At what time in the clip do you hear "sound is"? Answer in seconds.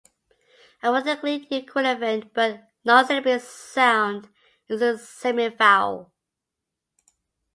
3.39-4.81